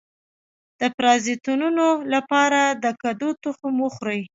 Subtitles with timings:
[0.79, 4.21] د پرازیتونو لپاره د کدو تخم وخورئ